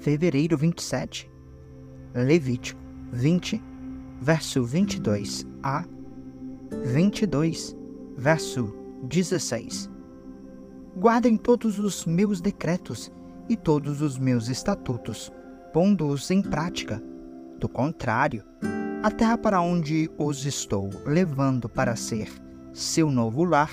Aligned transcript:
fevereiro 0.00 0.56
27. 0.56 1.30
Levítico 2.14 2.80
20, 3.12 3.62
verso 4.20 4.64
22 4.64 5.46
a 5.62 5.84
22, 6.84 7.76
verso 8.16 8.74
16. 9.04 9.90
Guardem 10.96 11.36
todos 11.36 11.78
os 11.78 12.04
meus 12.04 12.40
decretos 12.40 13.10
e 13.48 13.56
todos 13.56 14.02
os 14.02 14.18
meus 14.18 14.48
estatutos, 14.48 15.32
pondo-os 15.72 16.30
em 16.30 16.42
prática. 16.42 17.02
Do 17.58 17.68
contrário, 17.68 18.44
a 19.02 19.10
terra 19.10 19.38
para 19.38 19.60
onde 19.60 20.10
os 20.18 20.44
estou 20.44 20.90
levando 21.06 21.68
para 21.68 21.96
ser 21.96 22.28
seu 22.72 23.10
novo 23.10 23.44
lar 23.44 23.70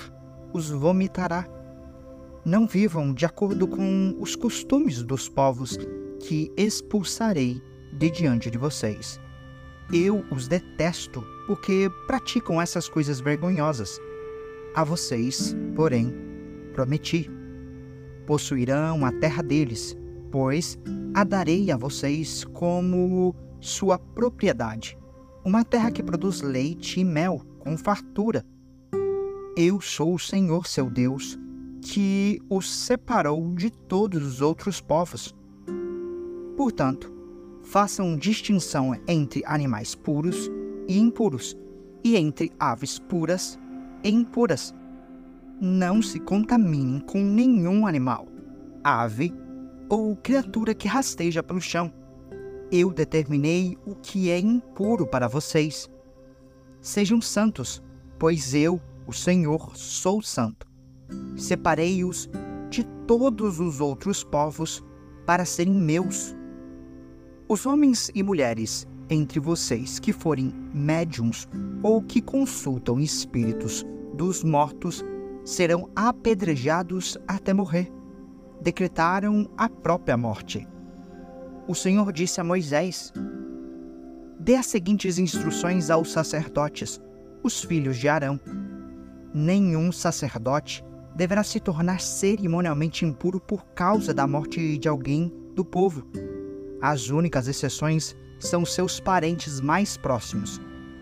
os 0.52 0.70
vomitará. 0.70 1.46
Não 2.46 2.64
vivam 2.64 3.12
de 3.12 3.26
acordo 3.26 3.66
com 3.66 4.14
os 4.20 4.36
costumes 4.36 5.02
dos 5.02 5.28
povos 5.28 5.76
que 6.20 6.48
expulsarei 6.56 7.60
de 7.92 8.08
diante 8.08 8.48
de 8.48 8.56
vocês. 8.56 9.20
Eu 9.92 10.24
os 10.30 10.46
detesto 10.46 11.24
porque 11.48 11.90
praticam 12.06 12.62
essas 12.62 12.88
coisas 12.88 13.18
vergonhosas. 13.18 13.98
A 14.76 14.84
vocês, 14.84 15.56
porém, 15.74 16.14
prometi: 16.72 17.28
possuirão 18.28 19.04
a 19.04 19.10
terra 19.10 19.42
deles, 19.42 19.96
pois 20.30 20.78
a 21.14 21.24
darei 21.24 21.72
a 21.72 21.76
vocês 21.76 22.44
como 22.44 23.34
sua 23.58 23.98
propriedade, 23.98 24.96
uma 25.44 25.64
terra 25.64 25.90
que 25.90 26.00
produz 26.00 26.42
leite 26.42 27.00
e 27.00 27.04
mel 27.04 27.42
com 27.58 27.76
fartura. 27.76 28.46
Eu 29.56 29.80
sou 29.80 30.14
o 30.14 30.18
Senhor 30.18 30.64
seu 30.64 30.88
Deus, 30.88 31.36
que 31.88 32.42
os 32.50 32.68
separou 32.68 33.54
de 33.54 33.70
todos 33.70 34.24
os 34.24 34.40
outros 34.40 34.80
povos. 34.80 35.34
Portanto, 36.56 37.12
façam 37.62 38.16
distinção 38.16 38.92
entre 39.06 39.42
animais 39.46 39.94
puros 39.94 40.50
e 40.88 40.98
impuros, 40.98 41.56
e 42.02 42.16
entre 42.16 42.50
aves 42.58 42.98
puras 42.98 43.56
e 44.02 44.10
impuras. 44.10 44.74
Não 45.60 46.02
se 46.02 46.18
contaminem 46.18 46.98
com 47.00 47.20
nenhum 47.20 47.86
animal, 47.86 48.26
ave 48.82 49.32
ou 49.88 50.16
criatura 50.16 50.74
que 50.74 50.88
rasteja 50.88 51.42
pelo 51.42 51.60
chão. 51.60 51.92
Eu 52.70 52.92
determinei 52.92 53.78
o 53.86 53.94
que 53.94 54.28
é 54.28 54.40
impuro 54.40 55.06
para 55.06 55.28
vocês. 55.28 55.88
Sejam 56.80 57.20
santos, 57.20 57.80
pois 58.18 58.54
eu, 58.54 58.80
o 59.06 59.12
Senhor, 59.12 59.76
sou 59.76 60.20
santo. 60.20 60.66
Separei-os 61.36 62.28
de 62.70 62.82
todos 63.06 63.60
os 63.60 63.80
outros 63.80 64.24
povos 64.24 64.82
para 65.24 65.44
serem 65.44 65.74
meus. 65.74 66.34
Os 67.48 67.66
homens 67.66 68.10
e 68.14 68.22
mulheres 68.22 68.86
entre 69.08 69.38
vocês 69.38 69.98
que 69.98 70.12
forem 70.12 70.52
médiums 70.74 71.48
ou 71.82 72.02
que 72.02 72.20
consultam 72.20 72.98
espíritos 72.98 73.84
dos 74.14 74.42
mortos 74.42 75.04
serão 75.44 75.88
apedrejados 75.94 77.16
até 77.28 77.52
morrer. 77.52 77.92
Decretaram 78.60 79.48
a 79.56 79.68
própria 79.68 80.16
morte. 80.16 80.66
O 81.68 81.74
Senhor 81.74 82.12
disse 82.12 82.40
a 82.40 82.44
Moisés: 82.44 83.12
Dê 84.40 84.56
as 84.56 84.66
seguintes 84.66 85.18
instruções 85.18 85.90
aos 85.90 86.10
sacerdotes, 86.10 87.00
os 87.42 87.62
filhos 87.62 87.96
de 87.96 88.08
Arão. 88.08 88.40
Nenhum 89.32 89.92
sacerdote 89.92 90.82
deverá 91.16 91.42
se 91.42 91.58
tornar 91.58 92.00
cerimonialmente 92.00 93.04
impuro 93.04 93.40
por 93.40 93.64
causa 93.74 94.12
da 94.12 94.26
morte 94.26 94.76
de 94.76 94.86
alguém 94.86 95.32
do 95.54 95.64
povo. 95.64 96.06
As 96.80 97.08
únicas 97.08 97.48
exceções 97.48 98.14
são 98.38 98.66
seus 98.66 99.00
parentes 99.00 99.58
mais 99.60 99.96
próximos: 99.96 100.60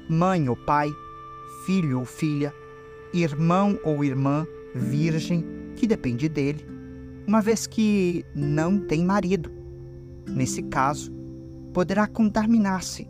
mãe 0.09 0.49
ou 0.49 0.57
pai, 0.57 0.89
filho 1.67 1.99
ou 1.99 2.05
filha, 2.05 2.55
irmão 3.13 3.79
ou 3.83 4.05
irmã 4.05 4.47
virgem, 4.73 5.45
que 5.75 5.87
depende 5.87 6.29
dele, 6.29 6.65
uma 7.27 7.43
vez 7.43 7.67
que 7.67 8.25
não 8.37 8.79
tem 8.79 9.05
marido. 9.05 9.51
Nesse 10.29 10.63
caso, 10.63 11.13
poderá 11.73 12.07
contaminar-se. 12.07 13.09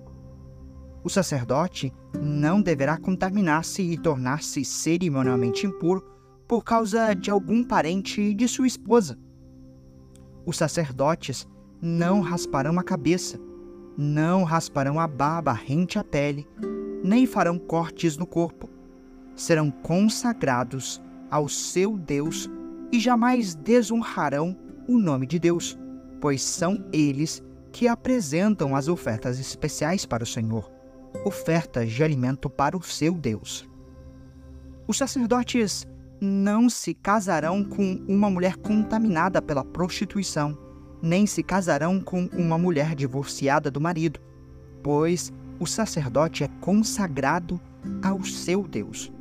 O 1.05 1.11
sacerdote 1.11 1.93
não 2.19 2.63
deverá 2.63 2.97
contaminar-se 2.97 3.83
e 3.83 3.99
tornar-se 3.99 4.65
cerimonialmente 4.65 5.67
impuro 5.67 6.14
por 6.47 6.63
causa 6.63 7.15
de 7.15 7.31
algum 7.31 7.65
parente 7.65 8.35
de 8.35 8.47
sua 8.47 8.67
esposa. 8.67 9.19
Os 10.47 10.57
sacerdotes 10.57 11.47
não 11.81 12.21
rasparão 12.21 12.79
a 12.79 12.83
cabeça, 12.83 13.39
não 13.97 14.45
rasparão 14.45 14.99
a 15.01 15.07
barba 15.07 15.53
rente 15.53 15.99
à 15.99 16.05
pele, 16.05 16.47
nem 17.03 17.27
farão 17.27 17.59
cortes 17.59 18.17
no 18.17 18.27
corpo. 18.27 18.69
Serão 19.37 19.71
consagrados 19.71 21.01
ao 21.31 21.49
seu 21.49 21.97
Deus 21.99 22.49
e 22.93 23.01
jamais 23.01 23.55
desonrarão 23.55 24.57
o 24.87 24.99
nome 24.99 25.27
de 25.27 25.39
Deus, 25.39 25.79
pois 26.21 26.43
são 26.43 26.85
eles 26.93 27.43
que 27.73 27.89
apresentam 27.89 28.77
as 28.77 28.87
ofertas 28.87 29.41
especiais 29.41 30.07
para 30.07 30.23
o 30.23 30.27
Senhor, 30.27 30.71
ofertas 31.25 31.91
de 31.91 32.05
alimento 32.05 32.49
para 32.49 32.77
o 32.77 32.83
seu 32.83 33.15
Deus. 33.15 33.69
Os 34.87 34.97
sacerdotes 34.97 35.87
não 36.25 36.69
se 36.69 36.95
casarão 36.95 37.63
com 37.63 38.03
uma 38.09 38.29
mulher 38.31 38.57
contaminada 38.57 39.41
pela 39.41 39.65
prostituição 39.65 40.59
nem 41.05 41.27
se 41.27 41.43
casarão 41.43 42.01
com 42.01 42.31
uma 42.33 42.57
mulher 42.57 42.95
divorciada 42.95 43.71
do 43.71 43.79
marido, 43.79 44.19
pois 44.83 45.31
o 45.61 45.67
sacerdote 45.67 46.43
é 46.43 46.49
consagrado 46.63 47.61
ao 48.03 48.25
seu 48.25 48.67
Deus. 48.67 49.13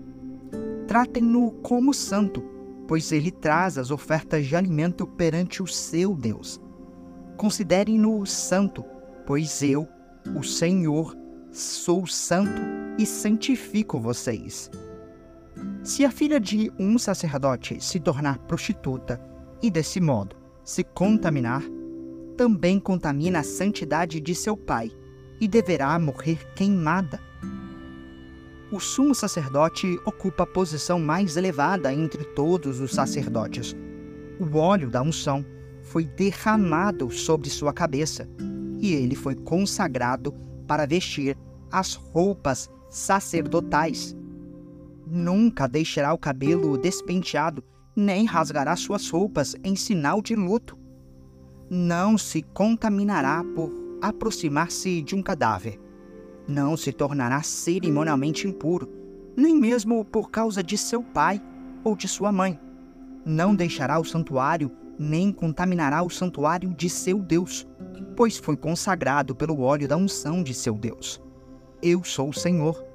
Tratem-no 0.88 1.52
como 1.62 1.94
santo, 1.94 2.42
pois 2.88 3.12
ele 3.12 3.32
traz 3.32 3.78
as 3.78 3.92
ofertas 3.92 4.46
de 4.46 4.56
alimento 4.56 5.06
perante 5.06 5.62
o 5.62 5.68
seu 5.68 6.16
Deus. 6.16 6.60
Considerem-no 7.36 8.26
santo, 8.26 8.86
pois 9.28 9.62
eu, 9.62 9.86
o 10.38 10.42
Senhor, 10.42 11.18
sou 11.52 12.08
santo 12.08 12.62
e 12.98 13.06
santifico 13.06 14.00
vocês. 14.00 14.72
Se 15.84 16.06
a 16.06 16.12
filha 16.12 16.40
de 16.40 16.72
um 16.80 16.98
sacerdote 16.98 17.84
se 17.84 18.00
tornar 18.00 18.40
prostituta 18.40 19.22
e 19.62 19.70
desse 19.70 20.00
modo 20.00 20.36
se 20.64 20.84
contaminar, 20.84 21.62
também 22.38 22.80
contamina 22.80 23.40
a 23.40 23.44
santidade 23.44 24.20
de 24.20 24.34
seu 24.34 24.56
pai 24.56 24.92
e 25.40 25.48
deverá 25.48 25.98
morrer 26.00 26.54
queimada. 26.54 27.20
O 28.72 28.80
sumo 28.80 29.14
sacerdote 29.14 30.00
ocupa 30.06 30.44
a 30.44 30.48
posição 30.48 31.00
mais 31.00 31.38
elevada 31.38 31.94
entre 31.94 32.24
todos 32.24 32.80
os 32.80 32.92
sacerdotes. 32.92 33.76
O 34.40 34.58
óleo 34.58 34.90
da 34.90 35.02
unção 35.02 35.46
foi 35.84 36.06
derramado 36.06 37.12
sobre 37.12 37.50
sua 37.50 37.72
cabeça 37.72 38.28
e 38.80 38.94
ele 38.94 39.16
foi 39.16 39.36
consagrado 39.36 40.34
para 40.66 40.88
vestir 40.88 41.38
as 41.72 41.94
roupas 41.94 42.70
sacerdotais. 42.90 44.16
Nunca 45.16 45.68
deixará 45.68 46.12
o 46.12 46.18
cabelo 46.18 46.76
despenteado 46.76 47.64
nem 47.96 48.26
rasgará 48.26 48.76
suas 48.76 49.08
roupas 49.08 49.56
em 49.64 49.76
sinal 49.76 50.24
de 50.24 50.36
luto. 50.36 50.76
Não 51.70 52.18
se 52.18 52.42
contaminará 52.42 53.44
por 53.56 53.72
aproximar-se 54.02 55.04
de 55.04 55.14
um 55.14 55.22
cadáver. 55.22 55.80
Não 56.48 56.76
se 56.76 56.92
tornará 56.92 57.44
cerimonialmente 57.44 58.48
impuro, 58.48 58.90
nem 59.38 59.56
mesmo 59.56 60.04
por 60.04 60.32
causa 60.32 60.64
de 60.64 60.80
seu 60.80 61.04
pai 61.04 61.40
ou 61.84 61.96
de 61.96 62.08
sua 62.08 62.32
mãe. 62.32 62.60
Não 63.24 63.54
deixará 63.54 64.00
o 64.00 64.04
santuário, 64.04 64.72
nem 64.98 65.32
contaminará 65.32 66.02
o 66.02 66.10
santuário 66.10 66.74
de 66.74 66.90
seu 66.90 67.20
Deus, 67.20 67.68
pois 68.18 68.38
foi 68.38 68.58
consagrado 68.58 69.36
pelo 69.36 69.62
óleo 69.62 69.88
da 69.88 69.96
unção 69.96 70.42
de 70.42 70.56
seu 70.56 70.74
Deus. 70.74 71.22
Eu 71.84 72.04
sou 72.04 72.30
o 72.30 72.34
Senhor. 72.34 72.93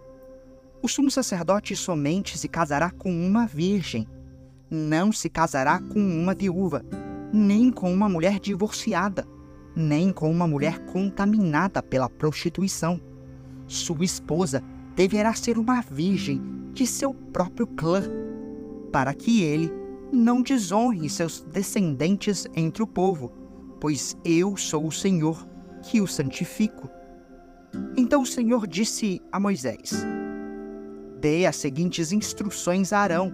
O 0.82 0.88
sumo 0.88 1.10
sacerdote 1.10 1.74
somente 1.74 2.38
se 2.38 2.48
casará 2.48 2.90
com 2.90 3.10
uma 3.10 3.46
virgem 3.46 4.06
não 4.70 5.10
se 5.10 5.28
casará 5.28 5.80
com 5.80 5.98
uma 5.98 6.34
viúva, 6.34 6.84
nem 7.32 7.70
com 7.70 7.92
uma 7.92 8.08
mulher 8.08 8.38
divorciada, 8.38 9.26
nem 9.74 10.12
com 10.12 10.30
uma 10.30 10.46
mulher 10.46 10.78
contaminada 10.86 11.82
pela 11.82 12.08
prostituição. 12.08 13.00
Sua 13.66 14.04
esposa 14.04 14.62
deverá 14.94 15.32
ser 15.34 15.58
uma 15.58 15.80
virgem 15.80 16.40
de 16.72 16.86
seu 16.86 17.14
próprio 17.14 17.66
clã, 17.66 18.02
para 18.92 19.14
que 19.14 19.42
ele 19.42 19.70
não 20.12 20.42
desonre 20.42 21.08
seus 21.08 21.42
descendentes 21.42 22.46
entre 22.54 22.82
o 22.82 22.86
povo, 22.86 23.32
pois 23.80 24.16
eu 24.24 24.56
sou 24.56 24.86
o 24.86 24.92
Senhor 24.92 25.46
que 25.82 26.00
o 26.00 26.06
santifico. 26.06 26.88
Então 27.96 28.22
o 28.22 28.26
Senhor 28.26 28.66
disse 28.66 29.20
a 29.30 29.38
Moisés: 29.38 29.92
Dê 31.20 31.46
as 31.46 31.56
seguintes 31.56 32.12
instruções 32.12 32.92
a 32.92 33.00
Arão 33.00 33.32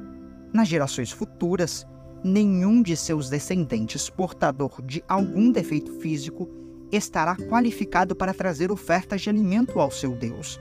nas 0.52 0.68
gerações 0.68 1.10
futuras, 1.10 1.86
nenhum 2.22 2.82
de 2.82 2.96
seus 2.96 3.28
descendentes 3.28 4.08
portador 4.08 4.80
de 4.82 5.04
algum 5.08 5.50
defeito 5.50 5.92
físico 6.00 6.48
estará 6.90 7.36
qualificado 7.36 8.14
para 8.14 8.32
trazer 8.32 8.70
ofertas 8.70 9.20
de 9.20 9.28
alimento 9.28 9.80
ao 9.80 9.90
seu 9.90 10.12
Deus. 10.16 10.60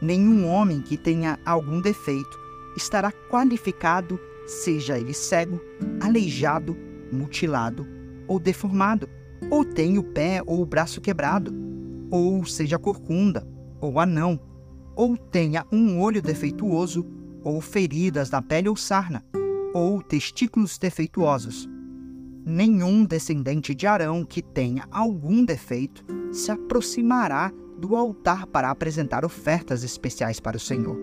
Nenhum 0.00 0.48
homem 0.48 0.80
que 0.80 0.96
tenha 0.96 1.38
algum 1.44 1.80
defeito 1.80 2.38
estará 2.76 3.12
qualificado, 3.30 4.18
seja 4.46 4.98
ele 4.98 5.12
cego, 5.12 5.60
aleijado, 6.00 6.76
mutilado 7.12 7.86
ou 8.26 8.38
deformado, 8.38 9.08
ou 9.50 9.64
tenha 9.64 9.98
o 9.98 10.04
pé 10.04 10.42
ou 10.46 10.60
o 10.60 10.66
braço 10.66 11.00
quebrado, 11.00 11.52
ou 12.10 12.44
seja 12.44 12.78
corcunda, 12.78 13.46
ou 13.80 13.98
anão, 13.98 14.38
ou 14.98 15.16
tenha 15.16 15.64
um 15.70 16.00
olho 16.00 16.20
defeituoso, 16.20 17.06
ou 17.44 17.60
feridas 17.60 18.32
na 18.32 18.42
pele 18.42 18.68
ou 18.68 18.74
sarna, 18.74 19.24
ou 19.72 20.02
testículos 20.02 20.76
defeituosos. 20.76 21.68
Nenhum 22.44 23.04
descendente 23.04 23.76
de 23.76 23.86
Arão 23.86 24.24
que 24.24 24.42
tenha 24.42 24.88
algum 24.90 25.44
defeito 25.44 26.04
se 26.32 26.50
aproximará 26.50 27.52
do 27.78 27.94
altar 27.94 28.44
para 28.48 28.70
apresentar 28.70 29.24
ofertas 29.24 29.84
especiais 29.84 30.40
para 30.40 30.56
o 30.56 30.60
Senhor. 30.60 30.98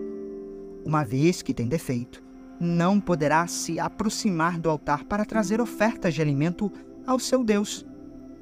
Uma 0.84 1.02
vez 1.02 1.40
que 1.40 1.54
tem 1.54 1.66
defeito, 1.66 2.22
não 2.60 3.00
poderá 3.00 3.46
se 3.46 3.80
aproximar 3.80 4.58
do 4.58 4.68
altar 4.68 5.04
para 5.04 5.24
trazer 5.24 5.58
ofertas 5.58 6.12
de 6.12 6.20
alimento 6.20 6.70
ao 7.06 7.18
seu 7.18 7.42
Deus. 7.42 7.86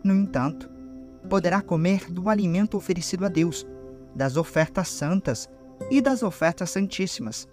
No 0.03 0.17
entanto, 0.17 0.69
poderá 1.31 1.63
comer 1.63 2.11
do 2.11 2.29
alimento 2.29 2.77
oferecido 2.77 3.25
a 3.25 3.29
Deus, 3.29 3.65
das 4.15 4.37
ofertas 4.37 4.89
santas 4.89 5.49
e 5.91 6.01
das 6.01 6.23
ofertas 6.23 6.71
santíssimas, 6.71 7.49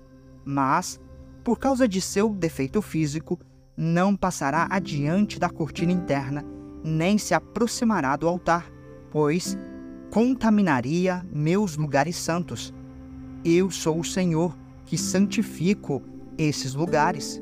mas 0.45 0.99
por 1.43 1.57
causa 1.57 1.87
de 1.87 1.99
seu 1.99 2.29
defeito 2.29 2.81
físico, 2.81 3.39
não 3.75 4.15
passará 4.15 4.67
adiante 4.69 5.39
da 5.39 5.49
cortina 5.49 5.91
interna, 5.91 6.45
nem 6.83 7.17
se 7.17 7.33
aproximará 7.33 8.15
do 8.15 8.27
altar, 8.27 8.71
pois 9.09 9.57
contaminaria 10.11 11.25
meus 11.31 11.77
lugares 11.77 12.15
santos. 12.15 12.73
Eu 13.43 13.71
sou 13.71 13.99
o 13.99 14.03
Senhor 14.03 14.55
que 14.85 14.97
santifico 14.97 16.03
esses 16.37 16.75
lugares. 16.75 17.41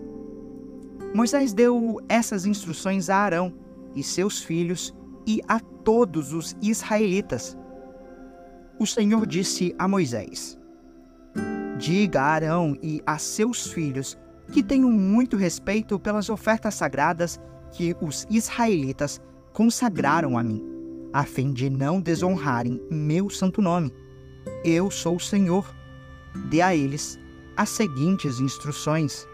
Moisés 1.13 1.51
deu 1.51 1.99
essas 2.07 2.45
instruções 2.45 3.09
a 3.09 3.17
Arão 3.17 3.53
e 3.95 4.03
seus 4.03 4.41
filhos 4.41 4.93
e 5.25 5.41
a 5.47 5.59
todos 5.59 6.31
os 6.31 6.55
israelitas. 6.61 7.57
O 8.79 8.87
Senhor 8.87 9.27
disse 9.27 9.75
a 9.77 9.89
Moisés: 9.89 10.57
Diga 11.77 12.21
a 12.21 12.27
Arão 12.27 12.77
e 12.81 13.03
a 13.05 13.17
seus 13.17 13.67
filhos 13.73 14.17
que 14.53 14.63
tenho 14.63 14.89
muito 14.89 15.35
respeito 15.35 15.99
pelas 15.99 16.29
ofertas 16.29 16.75
sagradas 16.75 17.37
que 17.73 17.93
os 18.01 18.25
israelitas 18.29 19.19
consagraram 19.51 20.37
a 20.37 20.43
mim, 20.43 20.63
a 21.11 21.25
fim 21.25 21.51
de 21.51 21.69
não 21.69 21.99
desonrarem 21.99 22.81
meu 22.89 23.29
santo 23.29 23.61
nome. 23.61 23.93
Eu 24.63 24.89
sou 24.89 25.17
o 25.17 25.19
Senhor. 25.19 25.69
Dê 26.49 26.61
a 26.61 26.73
eles 26.73 27.19
as 27.57 27.67
seguintes 27.67 28.39
instruções. 28.39 29.27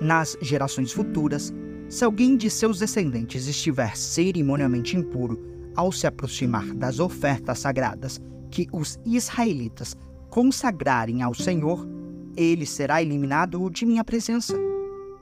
Nas 0.00 0.38
gerações 0.40 0.92
futuras, 0.92 1.52
se 1.88 2.04
alguém 2.04 2.36
de 2.36 2.48
seus 2.50 2.78
descendentes 2.78 3.48
estiver 3.48 3.96
cerimonialmente 3.96 4.96
impuro 4.96 5.49
ao 5.74 5.92
se 5.92 6.06
aproximar 6.06 6.74
das 6.74 6.98
ofertas 6.98 7.60
sagradas 7.60 8.20
que 8.50 8.68
os 8.72 8.98
israelitas 9.04 9.96
consagrarem 10.28 11.22
ao 11.22 11.34
Senhor, 11.34 11.86
ele 12.36 12.66
será 12.66 13.02
eliminado 13.02 13.68
de 13.70 13.84
minha 13.84 14.04
presença. 14.04 14.54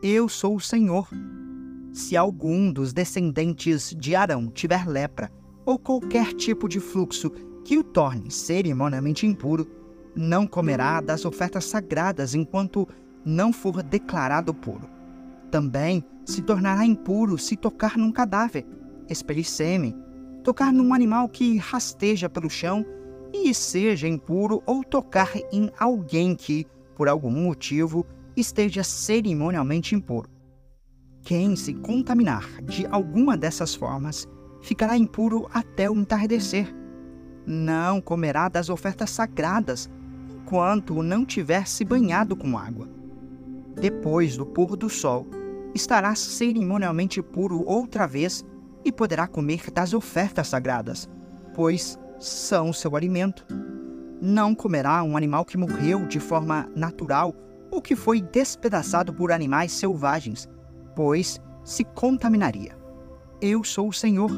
Eu 0.02 0.28
sou 0.28 0.56
o 0.56 0.60
Senhor. 0.60 1.08
Se 1.92 2.16
algum 2.16 2.70
dos 2.70 2.92
descendentes 2.92 3.94
de 3.98 4.14
Arão 4.14 4.48
tiver 4.48 4.86
lepra 4.86 5.30
ou 5.64 5.78
qualquer 5.78 6.32
tipo 6.34 6.68
de 6.68 6.80
fluxo 6.80 7.30
que 7.64 7.76
o 7.76 7.84
torne 7.84 8.30
cerimonialmente 8.30 9.26
impuro, 9.26 9.66
não 10.14 10.46
comerá 10.46 11.00
das 11.00 11.24
ofertas 11.24 11.64
sagradas 11.64 12.34
enquanto 12.34 12.88
não 13.24 13.52
for 13.52 13.82
declarado 13.82 14.54
puro. 14.54 14.88
Também 15.50 16.04
se 16.24 16.42
tornará 16.42 16.84
impuro 16.84 17.38
se 17.38 17.56
tocar 17.56 17.96
num 17.96 18.12
cadáver, 18.12 18.66
expelir 19.08 19.44
sêmen, 19.44 19.94
tocar 20.48 20.72
num 20.72 20.94
animal 20.94 21.28
que 21.28 21.58
rasteja 21.58 22.26
pelo 22.26 22.48
chão 22.48 22.82
e 23.34 23.52
seja 23.52 24.08
impuro 24.08 24.62
ou 24.64 24.82
tocar 24.82 25.30
em 25.52 25.70
alguém 25.78 26.34
que, 26.34 26.66
por 26.96 27.06
algum 27.06 27.30
motivo, 27.30 28.06
esteja 28.34 28.82
cerimonialmente 28.82 29.94
impuro. 29.94 30.30
Quem 31.20 31.54
se 31.54 31.74
contaminar 31.74 32.46
de 32.62 32.86
alguma 32.86 33.36
dessas 33.36 33.74
formas 33.74 34.26
ficará 34.62 34.96
impuro 34.96 35.46
até 35.52 35.90
o 35.90 35.94
entardecer. 35.94 36.74
Não 37.44 38.00
comerá 38.00 38.48
das 38.48 38.70
ofertas 38.70 39.10
sagradas 39.10 39.90
enquanto 40.34 41.02
não 41.02 41.26
tiver 41.26 41.68
se 41.68 41.84
banhado 41.84 42.34
com 42.34 42.56
água. 42.56 42.88
Depois 43.78 44.34
do 44.34 44.46
pôr 44.46 44.78
do 44.78 44.88
sol, 44.88 45.26
estará 45.74 46.14
cerimonialmente 46.14 47.20
puro 47.20 47.62
outra 47.66 48.06
vez 48.06 48.42
e 48.84 48.92
poderá 48.92 49.26
comer 49.26 49.70
das 49.70 49.92
ofertas 49.92 50.48
sagradas, 50.48 51.08
pois 51.54 51.98
são 52.18 52.72
seu 52.72 52.96
alimento. 52.96 53.46
Não 54.20 54.54
comerá 54.54 55.02
um 55.02 55.16
animal 55.16 55.44
que 55.44 55.56
morreu 55.56 56.06
de 56.06 56.18
forma 56.18 56.68
natural 56.74 57.34
ou 57.70 57.80
que 57.80 57.94
foi 57.94 58.20
despedaçado 58.20 59.12
por 59.12 59.30
animais 59.30 59.72
selvagens, 59.72 60.48
pois 60.96 61.40
se 61.64 61.84
contaminaria. 61.84 62.76
Eu 63.40 63.62
sou 63.62 63.88
o 63.88 63.92
Senhor. 63.92 64.30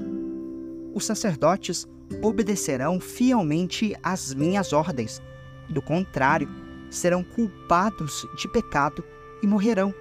Os 0.92 1.06
sacerdotes 1.06 1.86
obedecerão 2.22 3.00
fielmente 3.00 3.96
às 4.02 4.34
minhas 4.34 4.72
ordens. 4.72 5.22
Do 5.70 5.80
contrário, 5.80 6.48
serão 6.90 7.22
culpados 7.22 8.26
de 8.36 8.48
pecado 8.48 9.04
e 9.42 9.46
morrerão, 9.46 9.94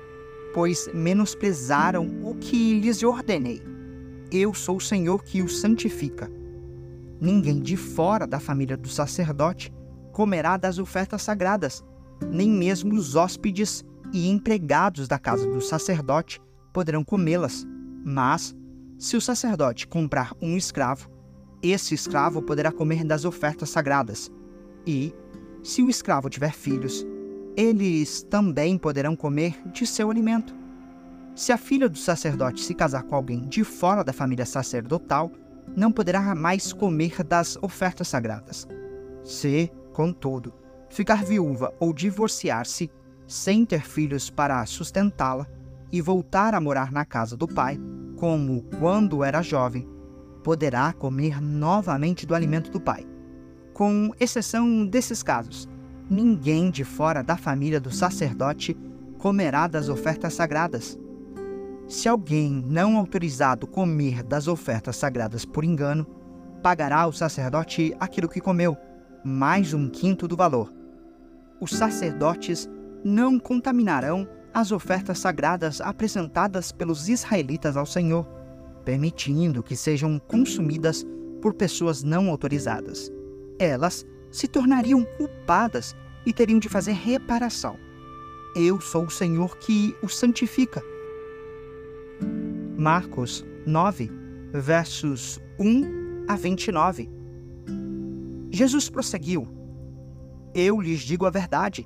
pois 0.54 0.90
menosprezaram 0.94 2.08
o 2.24 2.36
que 2.36 2.80
lhes 2.80 3.04
ordenei. 3.04 3.69
Eu 4.32 4.54
sou 4.54 4.78
o 4.78 4.82
Senhor 4.82 5.24
que 5.24 5.42
os 5.42 5.60
santifica. 5.60 6.32
Ninguém 7.20 7.60
de 7.60 7.76
fora 7.76 8.28
da 8.28 8.40
família 8.40 8.78
do 8.78 8.88
sacerdote 8.88 9.74
comerá 10.12 10.56
das 10.56 10.78
ofertas 10.78 11.24
sagradas, 11.24 11.84
nem 12.30 12.48
mesmo 12.48 12.94
os 12.94 13.16
hóspedes 13.16 13.84
e 14.14 14.30
empregados 14.30 15.08
da 15.08 15.18
casa 15.18 15.50
do 15.50 15.60
sacerdote 15.60 16.40
poderão 16.72 17.04
comê-las. 17.04 17.66
Mas, 18.06 18.56
se 19.00 19.18
o 19.18 19.22
sacerdote 19.22 19.88
comprar 19.88 20.34
um 20.40 20.56
escravo, 20.56 21.10
esse 21.62 21.96
escravo 21.96 22.42
poderá 22.42 22.72
comer 22.72 23.04
das 23.04 23.26
ofertas 23.26 23.70
sagradas. 23.72 24.30
E, 24.86 25.12
se 25.64 25.82
o 25.82 25.90
escravo 25.90 26.30
tiver 26.30 26.54
filhos, 26.54 27.06
eles 27.58 28.22
também 28.30 28.78
poderão 28.78 29.16
comer 29.16 29.60
de 29.72 29.88
seu 29.88 30.12
alimento. 30.12 30.59
Se 31.40 31.54
a 31.54 31.58
filha 31.58 31.88
do 31.88 31.98
sacerdote 31.98 32.62
se 32.62 32.74
casar 32.74 33.04
com 33.04 33.16
alguém 33.16 33.48
de 33.48 33.64
fora 33.64 34.04
da 34.04 34.12
família 34.12 34.46
sacerdotal, 34.46 35.32
não 35.74 35.90
poderá 35.90 36.36
mais 36.36 36.74
comer 36.74 37.24
das 37.24 37.58
ofertas 37.62 38.10
sagradas. 38.10 38.68
Se, 39.24 39.72
contudo, 39.94 40.54
ficar 40.90 41.24
viúva 41.24 41.74
ou 41.80 41.94
divorciar-se 41.94 42.92
sem 43.26 43.64
ter 43.64 43.88
filhos 43.88 44.30
para 44.30 44.66
sustentá-la 44.66 45.48
e 45.90 46.02
voltar 46.02 46.54
a 46.54 46.60
morar 46.60 46.92
na 46.92 47.06
casa 47.06 47.38
do 47.38 47.48
pai, 47.48 47.80
como 48.18 48.64
quando 48.78 49.24
era 49.24 49.42
jovem, 49.42 49.88
poderá 50.44 50.92
comer 50.92 51.42
novamente 51.42 52.26
do 52.26 52.36
alimento 52.36 52.70
do 52.70 52.82
pai. 52.82 53.08
Com 53.74 54.12
exceção 54.20 54.86
desses 54.86 55.24
casos, 55.24 55.70
ninguém 56.10 56.70
de 56.70 56.84
fora 56.84 57.24
da 57.24 57.38
família 57.38 57.80
do 57.80 57.92
sacerdote 57.92 58.78
comerá 59.18 59.68
das 59.68 59.88
ofertas 59.88 60.34
sagradas 60.34 61.00
se 61.90 62.08
alguém 62.08 62.64
não 62.68 62.98
autorizado 62.98 63.66
comer 63.66 64.22
das 64.22 64.48
ofertas 64.48 64.96
sagradas 64.96 65.44
por 65.44 65.64
engano, 65.64 66.06
pagará 66.62 67.02
ao 67.02 67.12
sacerdote 67.12 67.96
aquilo 68.00 68.30
que 68.30 68.40
comeu, 68.40 68.78
mais 69.26 69.74
um 69.74 69.90
quinto 69.90 70.28
do 70.28 70.38
valor. 70.38 70.72
Os 71.60 71.72
sacerdotes 71.72 72.70
não 73.04 73.40
contaminarão 73.40 74.28
as 74.54 74.72
ofertas 74.72 75.18
sagradas 75.18 75.82
apresentadas 75.82 76.72
pelos 76.72 77.10
israelitas 77.10 77.76
ao 77.76 77.88
Senhor, 77.88 78.24
permitindo 78.86 79.64
que 79.64 79.76
sejam 79.76 80.20
consumidas 80.20 81.04
por 81.42 81.56
pessoas 81.56 82.04
não 82.04 82.30
autorizadas. 82.30 83.12
Elas 83.58 84.06
se 84.30 84.48
tornariam 84.48 85.04
culpadas 85.18 85.96
e 86.24 86.32
teriam 86.32 86.60
de 86.60 86.70
fazer 86.70 86.92
reparação. 86.92 87.78
Eu 88.56 88.80
sou 88.80 89.06
o 89.06 89.12
Senhor 89.12 89.58
que 89.58 89.96
os 90.04 90.16
santifica 90.20 90.84
Marcos 92.80 93.46
9, 93.66 94.10
versos 94.54 95.38
1 95.60 96.24
a 96.30 96.38
29. 96.38 97.10
Jesus 98.50 98.90
prosseguiu: 98.90 99.46
Eu 100.56 100.80
lhes 100.80 101.02
digo 101.02 101.26
a 101.26 101.30
verdade. 101.30 101.86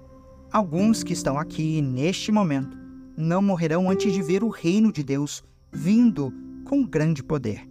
Alguns 0.51 1.01
que 1.01 1.13
estão 1.13 1.39
aqui 1.39 1.81
neste 1.81 2.31
momento 2.31 2.77
não 3.17 3.41
morrerão 3.41 3.89
antes 3.89 4.13
de 4.13 4.21
ver 4.21 4.43
o 4.43 4.49
reino 4.49 4.91
de 4.91 5.03
Deus 5.03 5.43
vindo 5.71 6.31
com 6.63 6.85
grande 6.85 7.23
poder. 7.23 7.67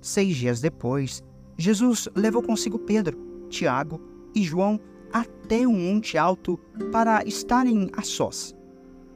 Seis 0.00 0.36
dias 0.36 0.60
depois, 0.60 1.24
Jesus 1.58 2.08
levou 2.14 2.44
consigo 2.44 2.78
Pedro, 2.78 3.18
Tiago 3.48 4.00
e 4.32 4.44
João 4.44 4.78
até 5.12 5.66
um 5.66 5.76
monte 5.76 6.16
alto 6.16 6.56
para 6.92 7.24
estarem 7.24 7.90
a 7.92 8.02
sós. 8.02 8.54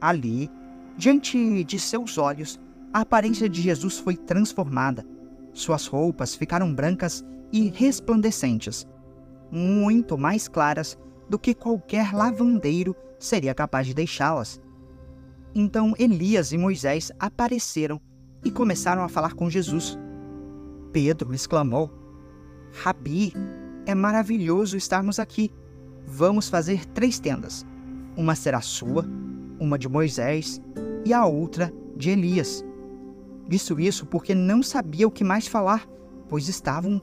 Ali, 0.01 0.49
diante 0.97 1.63
de 1.63 1.79
seus 1.79 2.17
olhos, 2.17 2.59
a 2.93 3.01
aparência 3.01 3.47
de 3.47 3.61
Jesus 3.61 3.97
foi 3.97 4.15
transformada. 4.15 5.05
Suas 5.53 5.85
roupas 5.87 6.35
ficaram 6.35 6.73
brancas 6.73 7.23
e 7.51 7.69
resplandecentes, 7.69 8.87
muito 9.51 10.17
mais 10.17 10.47
claras 10.47 10.97
do 11.29 11.37
que 11.37 11.53
qualquer 11.53 12.13
lavandeiro 12.13 12.95
seria 13.19 13.53
capaz 13.53 13.87
de 13.87 13.93
deixá-las. 13.93 14.61
Então 15.53 15.93
Elias 15.99 16.51
e 16.51 16.57
Moisés 16.57 17.11
apareceram 17.19 17.99
e 18.43 18.49
começaram 18.49 19.03
a 19.03 19.09
falar 19.09 19.33
com 19.33 19.49
Jesus. 19.49 19.97
Pedro 20.91 21.33
exclamou: 21.33 21.91
Rabi, 22.81 23.33
é 23.85 23.93
maravilhoso 23.93 24.77
estarmos 24.77 25.19
aqui. 25.19 25.51
Vamos 26.05 26.49
fazer 26.49 26.85
três 26.87 27.19
tendas. 27.19 27.65
Uma 28.15 28.35
será 28.35 28.61
sua, 28.61 29.05
uma 29.59 29.77
de 29.77 29.87
Moisés 29.87 30.61
e 31.05 31.13
a 31.13 31.25
outra 31.25 31.71
de 31.95 32.09
Elias. 32.09 32.65
Disse 33.47 33.73
isso 33.81 34.05
porque 34.05 34.33
não 34.33 34.63
sabia 34.63 35.07
o 35.07 35.11
que 35.11 35.23
mais 35.23 35.47
falar, 35.47 35.87
pois 36.29 36.47
estavam 36.47 36.99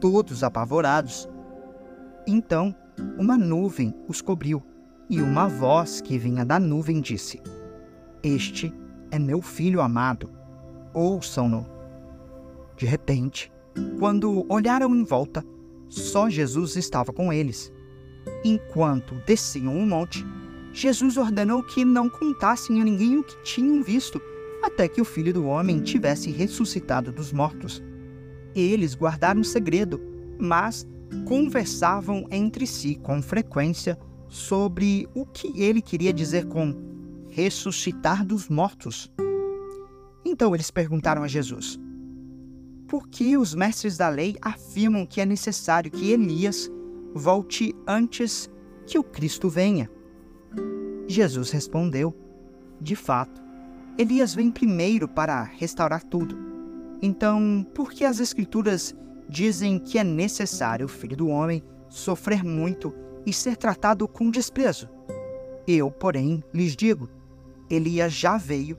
todos 0.00 0.42
apavorados. 0.42 1.28
Então, 2.26 2.74
uma 3.18 3.36
nuvem 3.36 3.94
os 4.08 4.20
cobriu, 4.20 4.62
e 5.08 5.20
uma 5.20 5.48
voz 5.48 6.00
que 6.00 6.18
vinha 6.18 6.44
da 6.44 6.58
nuvem 6.58 7.00
disse: 7.00 7.40
Este 8.22 8.72
é 9.10 9.18
meu 9.18 9.42
filho 9.42 9.80
amado, 9.80 10.30
ouçam-no. 10.94 11.66
De 12.76 12.86
repente, 12.86 13.52
quando 13.98 14.46
olharam 14.48 14.94
em 14.94 15.04
volta, 15.04 15.44
só 15.88 16.30
Jesus 16.30 16.76
estava 16.76 17.12
com 17.12 17.32
eles. 17.32 17.72
Enquanto 18.44 19.16
desciam 19.26 19.76
o 19.76 19.86
monte, 19.86 20.24
Jesus 20.72 21.16
ordenou 21.16 21.62
que 21.62 21.84
não 21.84 22.08
contassem 22.08 22.80
a 22.80 22.84
ninguém 22.84 23.18
o 23.18 23.24
que 23.24 23.42
tinham 23.42 23.82
visto, 23.82 24.20
até 24.62 24.88
que 24.88 25.00
o 25.00 25.04
filho 25.04 25.32
do 25.32 25.46
homem 25.46 25.80
tivesse 25.80 26.30
ressuscitado 26.30 27.12
dos 27.12 27.32
mortos. 27.32 27.82
Eles 28.54 28.94
guardaram 28.94 29.42
segredo, 29.42 30.00
mas 30.38 30.86
conversavam 31.26 32.26
entre 32.30 32.66
si 32.66 32.94
com 32.96 33.22
frequência 33.22 33.98
sobre 34.28 35.08
o 35.14 35.26
que 35.26 35.60
ele 35.60 35.82
queria 35.82 36.12
dizer 36.12 36.46
com 36.46 36.74
ressuscitar 37.28 38.24
dos 38.24 38.48
mortos. 38.48 39.10
Então 40.24 40.54
eles 40.54 40.70
perguntaram 40.70 41.22
a 41.22 41.28
Jesus: 41.28 41.78
Por 42.88 43.08
que 43.08 43.36
os 43.36 43.54
mestres 43.54 43.96
da 43.96 44.08
lei 44.08 44.36
afirmam 44.40 45.06
que 45.06 45.20
é 45.20 45.26
necessário 45.26 45.90
que 45.90 46.10
Elias 46.10 46.70
volte 47.14 47.74
antes 47.86 48.50
que 48.86 48.98
o 48.98 49.04
Cristo 49.04 49.48
venha? 49.48 49.90
Jesus 51.06 51.50
respondeu: 51.50 52.14
De 52.80 52.94
fato, 52.94 53.39
Elias 54.00 54.34
vem 54.34 54.50
primeiro 54.50 55.06
para 55.06 55.42
restaurar 55.42 56.02
tudo. 56.02 56.34
Então, 57.02 57.66
por 57.74 57.92
que 57.92 58.02
as 58.02 58.18
Escrituras 58.18 58.96
dizem 59.28 59.78
que 59.78 59.98
é 59.98 60.02
necessário 60.02 60.86
o 60.86 60.88
filho 60.88 61.14
do 61.14 61.28
homem 61.28 61.62
sofrer 61.86 62.42
muito 62.42 62.94
e 63.26 63.32
ser 63.34 63.58
tratado 63.58 64.08
com 64.08 64.30
desprezo? 64.30 64.88
Eu, 65.68 65.90
porém, 65.90 66.42
lhes 66.50 66.74
digo: 66.74 67.10
Elias 67.68 68.14
já 68.14 68.38
veio 68.38 68.78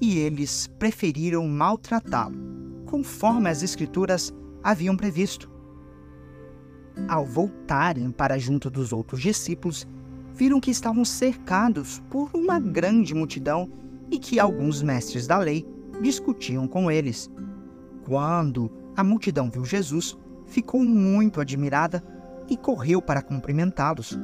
e 0.00 0.18
eles 0.18 0.68
preferiram 0.78 1.48
maltratá-lo, 1.48 2.38
conforme 2.86 3.50
as 3.50 3.64
Escrituras 3.64 4.32
haviam 4.62 4.96
previsto. 4.96 5.50
Ao 7.08 7.26
voltarem 7.26 8.12
para 8.12 8.38
junto 8.38 8.70
dos 8.70 8.92
outros 8.92 9.20
discípulos, 9.20 9.84
viram 10.32 10.60
que 10.60 10.70
estavam 10.70 11.04
cercados 11.04 12.00
por 12.08 12.30
uma 12.32 12.60
grande 12.60 13.12
multidão 13.16 13.79
e 14.10 14.18
que 14.18 14.40
alguns 14.40 14.82
mestres 14.82 15.26
da 15.26 15.38
lei 15.38 15.66
discutiam 16.02 16.66
com 16.66 16.90
eles. 16.90 17.30
Quando 18.06 18.70
a 18.96 19.04
multidão 19.04 19.50
viu 19.50 19.64
Jesus, 19.64 20.18
ficou 20.46 20.82
muito 20.82 21.40
admirada 21.40 22.02
e 22.48 22.56
correu 22.56 23.00
para 23.00 23.22
cumprimentá-los. 23.22 24.18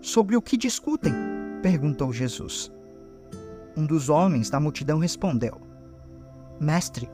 Sobre 0.00 0.36
o 0.36 0.42
que 0.42 0.56
discutem? 0.56 1.12
perguntou 1.62 2.12
Jesus. 2.12 2.70
Um 3.74 3.86
dos 3.86 4.10
homens 4.10 4.50
da 4.50 4.60
multidão 4.60 4.98
respondeu: 4.98 5.60
Mestre, 6.60 7.08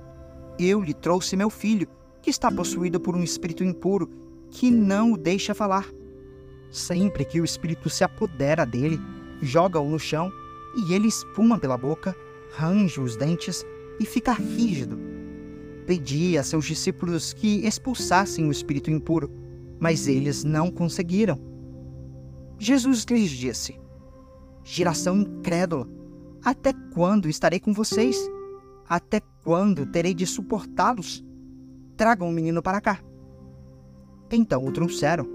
eu 0.58 0.82
lhe 0.82 0.92
trouxe 0.92 1.36
meu 1.36 1.48
filho, 1.48 1.88
que 2.20 2.30
está 2.30 2.50
possuído 2.50 3.00
por 3.00 3.16
um 3.16 3.22
espírito 3.22 3.64
impuro, 3.64 4.10
que 4.50 4.70
não 4.70 5.12
o 5.12 5.16
deixa 5.16 5.54
falar. 5.54 5.86
Sempre 6.70 7.24
que 7.24 7.40
o 7.40 7.44
espírito 7.44 7.88
se 7.88 8.04
apodera 8.04 8.66
dele, 8.66 9.00
joga-o 9.40 9.88
no 9.88 9.98
chão 9.98 10.30
e 10.74 10.92
ele 10.92 11.08
espuma 11.08 11.58
pela 11.58 11.76
boca, 11.76 12.14
range 12.52 13.00
os 13.00 13.16
dentes 13.16 13.64
e 13.98 14.04
fica 14.04 14.32
rígido. 14.32 14.98
Pedi 15.86 16.38
a 16.38 16.42
seus 16.42 16.64
discípulos 16.64 17.32
que 17.32 17.66
expulsassem 17.66 18.46
o 18.46 18.52
espírito 18.52 18.90
impuro, 18.90 19.30
mas 19.78 20.06
eles 20.06 20.44
não 20.44 20.70
conseguiram. 20.70 21.40
Jesus 22.58 23.04
lhes 23.04 23.30
disse: 23.30 23.80
Geração 24.62 25.16
incrédula, 25.16 25.88
até 26.44 26.72
quando 26.92 27.28
estarei 27.28 27.58
com 27.58 27.72
vocês? 27.72 28.16
Até 28.88 29.20
quando 29.42 29.86
terei 29.86 30.14
de 30.14 30.26
suportá-los? 30.26 31.24
Tragam 31.96 32.28
o 32.28 32.32
menino 32.32 32.62
para 32.62 32.80
cá. 32.80 33.00
Então 34.30 34.64
o 34.64 34.72
trouxeram. 34.72 35.26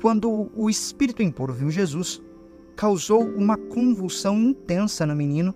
Quando 0.00 0.50
o 0.54 0.70
espírito 0.70 1.22
impuro 1.22 1.52
viu 1.52 1.70
Jesus, 1.70 2.22
causou 2.76 3.22
uma 3.22 3.56
convulsão 3.56 4.36
intensa 4.36 5.06
no 5.06 5.14
menino 5.14 5.54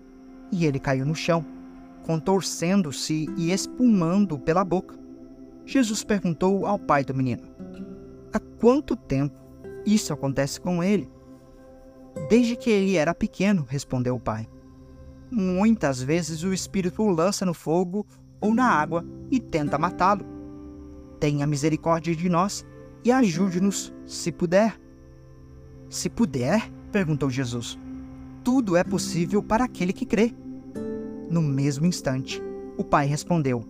e 0.52 0.66
ele 0.66 0.78
caiu 0.78 1.04
no 1.04 1.14
chão, 1.14 1.44
contorcendo-se 2.04 3.26
e 3.36 3.52
espumando 3.52 4.38
pela 4.38 4.64
boca. 4.64 4.98
Jesus 5.66 6.04
perguntou 6.04 6.66
ao 6.66 6.78
pai 6.78 7.04
do 7.04 7.14
menino: 7.14 7.42
Há 8.32 8.38
quanto 8.60 8.94
tempo 8.94 9.34
isso 9.86 10.12
acontece 10.12 10.60
com 10.60 10.82
ele? 10.82 11.08
Desde 12.28 12.56
que 12.56 12.70
ele 12.70 12.96
era 12.96 13.14
pequeno, 13.14 13.66
respondeu 13.68 14.16
o 14.16 14.20
pai. 14.20 14.48
Muitas 15.30 16.00
vezes 16.00 16.42
o 16.42 16.52
espírito 16.52 17.02
o 17.02 17.10
lança 17.10 17.44
no 17.44 17.54
fogo 17.54 18.06
ou 18.40 18.54
na 18.54 18.66
água 18.66 19.04
e 19.30 19.40
tenta 19.40 19.78
matá-lo. 19.78 20.24
Tenha 21.18 21.46
misericórdia 21.46 22.14
de 22.14 22.28
nós 22.28 22.64
e 23.04 23.10
ajude-nos, 23.10 23.92
se 24.06 24.30
puder. 24.30 24.78
Se 25.88 26.08
puder, 26.08 26.70
perguntou 26.94 27.28
Jesus. 27.28 27.76
Tudo 28.44 28.76
é 28.76 28.84
possível 28.84 29.42
para 29.42 29.64
aquele 29.64 29.92
que 29.92 30.06
crê. 30.06 30.32
No 31.28 31.42
mesmo 31.42 31.86
instante, 31.86 32.40
o 32.78 32.84
pai 32.84 33.04
respondeu: 33.04 33.64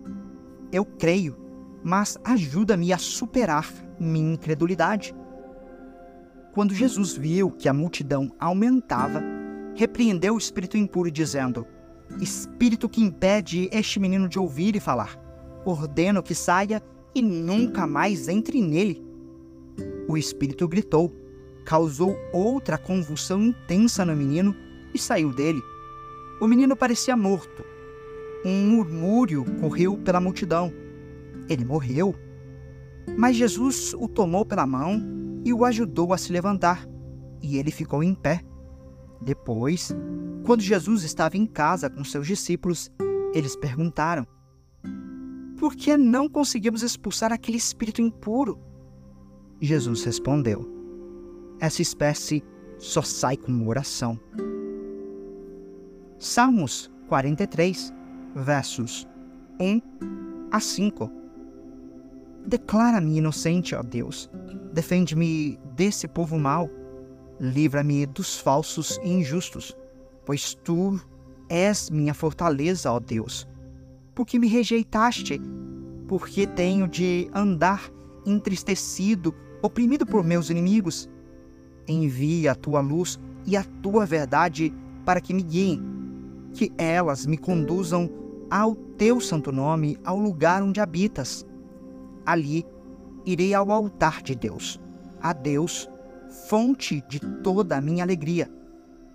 Eu 0.71 0.85
creio, 0.85 1.35
mas 1.83 2.19
ajuda-me 2.23 2.93
a 2.93 2.99
superar 2.99 3.67
minha 3.99 4.35
incredulidade. 4.35 5.15
Quando 6.53 6.75
Jesus 6.75 7.17
viu 7.17 7.49
que 7.49 7.67
a 7.67 7.73
multidão 7.73 8.31
aumentava, 8.39 9.23
repreendeu 9.73 10.35
o 10.35 10.37
espírito 10.37 10.77
impuro, 10.77 11.09
dizendo: 11.09 11.65
Espírito 12.21 12.87
que 12.87 13.01
impede 13.01 13.67
este 13.71 13.99
menino 13.99 14.29
de 14.29 14.37
ouvir 14.37 14.75
e 14.75 14.79
falar, 14.79 15.19
ordeno 15.65 16.21
que 16.21 16.35
saia 16.35 16.79
e 17.15 17.23
nunca 17.23 17.87
mais 17.87 18.27
entre 18.27 18.61
nele. 18.61 19.03
O 20.07 20.15
espírito 20.15 20.67
gritou 20.67 21.24
causou 21.65 22.15
outra 22.31 22.77
convulsão 22.77 23.41
intensa 23.41 24.05
no 24.05 24.15
menino 24.15 24.55
e 24.93 24.99
saiu 24.99 25.33
dele. 25.33 25.61
O 26.39 26.47
menino 26.47 26.75
parecia 26.75 27.17
morto. 27.17 27.63
Um 28.45 28.69
murmúrio 28.69 29.43
correu 29.59 29.97
pela 29.97 30.21
multidão. 30.21 30.71
Ele 31.49 31.65
morreu. 31.65 32.15
Mas 33.17 33.35
Jesus 33.35 33.93
o 33.95 34.07
tomou 34.07 34.45
pela 34.45 34.67
mão 34.67 35.01
e 35.43 35.51
o 35.51 35.65
ajudou 35.65 36.13
a 36.13 36.17
se 36.17 36.31
levantar, 36.31 36.87
e 37.41 37.57
ele 37.57 37.71
ficou 37.71 38.03
em 38.03 38.15
pé. 38.15 38.41
Depois, 39.21 39.95
quando 40.43 40.61
Jesus 40.61 41.03
estava 41.03 41.37
em 41.37 41.45
casa 41.45 41.89
com 41.89 42.03
seus 42.03 42.27
discípulos, 42.27 42.91
eles 43.33 43.55
perguntaram: 43.55 44.25
Por 45.57 45.75
que 45.75 45.95
não 45.97 46.27
conseguimos 46.27 46.81
expulsar 46.81 47.31
aquele 47.31 47.57
espírito 47.57 48.01
impuro? 48.01 48.59
Jesus 49.61 50.03
respondeu: 50.03 50.74
essa 51.59 51.81
espécie 51.81 52.43
só 52.77 53.01
sai 53.01 53.37
com 53.37 53.67
oração. 53.67 54.19
Salmos 56.17 56.91
43, 57.07 57.93
versos 58.35 59.07
1 59.59 59.81
a 60.51 60.59
5. 60.59 61.11
Declara-me 62.45 63.17
inocente, 63.17 63.75
ó 63.75 63.81
Deus. 63.81 64.29
Defende-me 64.73 65.59
desse 65.75 66.07
povo 66.07 66.37
mau. 66.37 66.69
Livra-me 67.39 68.05
dos 68.05 68.37
falsos 68.37 68.99
e 69.03 69.09
injustos. 69.09 69.75
pois 70.25 70.55
tu 70.55 70.99
és 71.47 71.89
minha 71.89 72.13
fortaleza, 72.13 72.91
ó 72.91 72.99
Deus. 72.99 73.47
Porque 74.13 74.39
me 74.39 74.47
rejeitaste, 74.47 75.39
porque 76.07 76.47
tenho 76.47 76.87
de 76.87 77.29
andar 77.33 77.91
entristecido, 78.25 79.33
oprimido 79.61 80.05
por 80.05 80.23
meus 80.23 80.49
inimigos. 80.49 81.07
Envia 81.87 82.53
a 82.53 82.55
tua 82.55 82.81
luz 82.81 83.19
e 83.45 83.55
a 83.55 83.63
tua 83.81 84.05
verdade 84.05 84.73
para 85.05 85.21
que 85.21 85.33
me 85.33 85.43
guiem, 85.43 85.81
que 86.53 86.71
elas 86.77 87.25
me 87.25 87.37
conduzam 87.37 88.09
ao 88.49 88.75
teu 88.75 89.19
santo 89.19 89.51
nome, 89.51 89.97
ao 90.03 90.17
lugar 90.17 90.63
onde 90.63 90.79
habitas. 90.79 91.45
Ali 92.25 92.65
irei 93.25 93.53
ao 93.53 93.71
altar 93.71 94.21
de 94.21 94.35
Deus, 94.35 94.79
a 95.21 95.33
Deus, 95.33 95.89
fonte 96.47 97.03
de 97.07 97.19
toda 97.19 97.77
a 97.77 97.81
minha 97.81 98.03
alegria. 98.03 98.49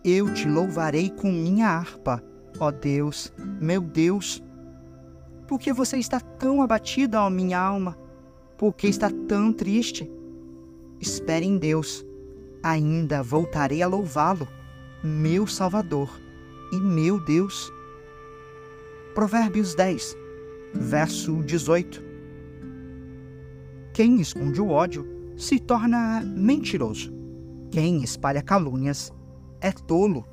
Eu 0.04 0.32
te 0.32 0.48
louvarei 0.48 1.10
com 1.10 1.30
minha 1.30 1.68
harpa, 1.68 2.22
ó 2.58 2.70
Deus, 2.70 3.32
meu 3.60 3.80
Deus. 3.80 4.42
Por 5.46 5.58
que 5.58 5.72
você 5.72 5.98
está 5.98 6.20
tão 6.20 6.62
abatida, 6.62 7.20
ó 7.20 7.28
minha 7.28 7.58
alma? 7.58 7.98
Por 8.56 8.74
que 8.74 8.86
está 8.86 9.10
tão 9.28 9.52
triste? 9.52 10.10
Espere 11.00 11.46
em 11.46 11.58
Deus, 11.58 12.04
ainda 12.62 13.22
voltarei 13.22 13.82
a 13.82 13.86
louvá-lo, 13.88 14.46
meu 15.02 15.46
Salvador 15.46 16.10
e 16.72 16.76
meu 16.76 17.18
Deus. 17.24 17.72
Provérbios 19.14 19.74
10, 19.74 20.16
verso 20.74 21.42
18. 21.42 22.02
Quem 23.92 24.20
esconde 24.20 24.60
o 24.60 24.70
ódio 24.70 25.06
se 25.36 25.58
torna 25.58 26.20
mentiroso. 26.20 27.12
Quem 27.70 28.02
espalha 28.02 28.42
calúnias 28.42 29.12
é 29.60 29.72
tolo. 29.72 30.24